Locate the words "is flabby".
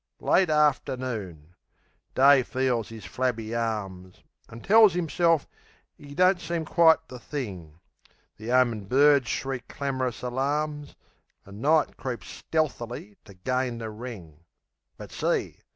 2.91-3.53